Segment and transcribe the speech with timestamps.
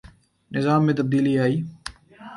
[0.51, 1.55] نظام میں تبدیلی آئے۔